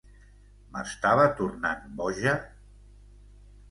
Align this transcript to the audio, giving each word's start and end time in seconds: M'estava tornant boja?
M'estava 0.77 1.29
tornant 1.43 1.87
boja? 2.03 2.37